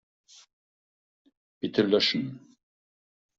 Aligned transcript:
Bitte 1.61 1.83
löschen. 1.83 2.57